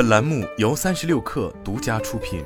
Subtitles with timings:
[0.00, 2.42] 本栏目由三十六氪独家出品。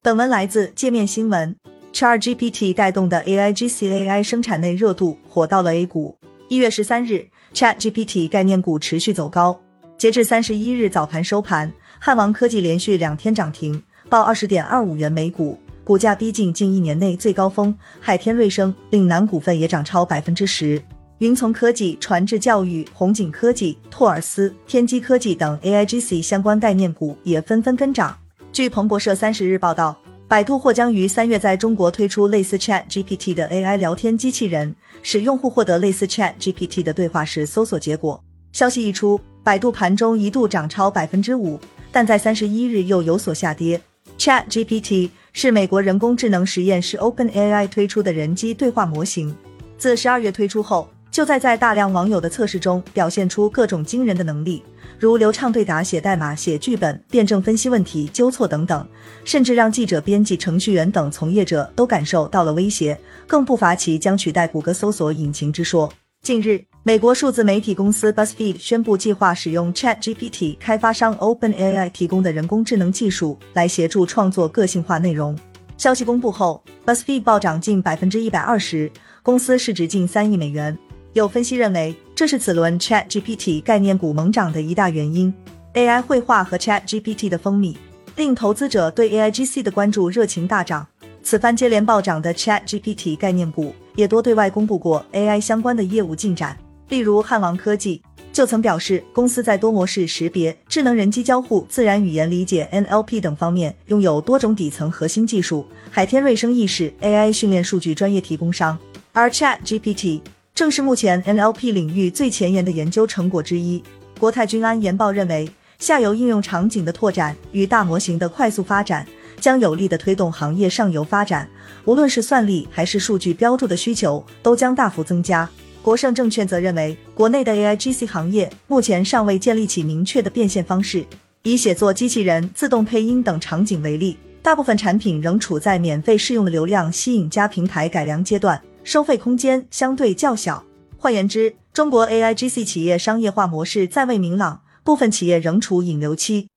[0.00, 1.54] 本文来自界面新闻。
[1.92, 6.16] ChatGPT 带动的 AIGC AI 生产内热度火到了 A 股。
[6.48, 9.60] 一月十三日，ChatGPT 概念股持续走高。
[9.98, 17.76] 截至三十一日早盘收盘，汉王科技连续两天涨停，报二十点二五元每股，股价逼近近一年内最高峰。
[18.00, 20.82] 海天瑞声、岭南股份也涨超百分之十。
[21.22, 28.18] 云从科技、传智教育、红景科技、托尔斯、天基科技等 AIGC 相关概念股也纷纷跟涨。
[28.52, 29.96] 据彭博社三十日报道，
[30.26, 38.20] 百度或将于三月在中国推出类似 Chat GPT 的 AI 聊天机器人，使用户获得类似 Chat GPT 的对话式搜索结果。
[38.50, 41.56] 消息一出，百度盘中一度涨超百分之五，
[41.92, 43.80] 但在三十一日又有所下跌。
[44.18, 49.32] Chat GPT 是美国人工智能实验室 OpenAI 推出的人机对话模型，
[49.78, 50.88] 自十二月推出后。
[51.12, 54.62] 就在在大量网友的测试中表现出各种惊人的能力，
[54.98, 58.88] 如流畅对答、写代码、写剧本、辩证分析问题、纠错等等，
[59.22, 65.92] 甚至让记者、编辑、程序员等从业者都感受到了威胁，更不乏其将取代谷歌搜索引擎之说。
[66.22, 75.38] 近日，美国数字媒体公司 BuzzFeed 宣布计划使用 ChatGPT 开发商 OpenAI 提供的人工智能技术来协助创作个性化内容。
[75.76, 78.90] 消息公布后，BuzzFeed 暴涨近百分之一百二十，
[79.22, 80.78] 公司市值近三亿美元。
[81.14, 85.32] 有分析认为，这是此轮 Chat GPT 概念股猛涨的一大原因。
[85.74, 87.76] AI 绘画和 Chat GPT 的风靡，
[88.16, 90.86] 令投资者对 AIGC 的关注热情大涨。
[91.22, 96.56] 此番接连暴涨的 Chat GPT 概念股，也多对外公布过 AI 相关的业务进展。
[96.88, 98.02] 例如，汉王科技
[98.32, 105.66] 就曾表示，公司在多模式识别、智能人机交互、自然语言理解 NLP 等方面拥有多种底层核心技术。
[105.90, 108.78] 海天瑞声亦是 AI 训练数据专业提供商，
[109.12, 110.22] 而 Chat GPT。
[110.54, 113.82] 正是目前 NLP 领域最前沿的研究成果之一。
[114.20, 119.06] 国泰君安研报认为，下游应用场景的拓展与大模型的快速发展，
[119.40, 121.48] 将有力的推动行业上游发展。
[121.86, 125.48] 无论是算力还是数据标注的需求，都将大幅增加。
[125.80, 131.04] 国盛证券则认为，国内的 AIGC 行业目前尚未建立起明确的变现方式。
[131.44, 138.60] 以写作机器人、自动配音等场景为例，大部分产品仍处在免费试用的流量吸引加平台改良阶段。
[138.84, 140.64] 收费空间相对较小。
[140.98, 146.48] 换言之，中国 AIGC 企业商业化模式暂未明朗，部分企业仍处引流期。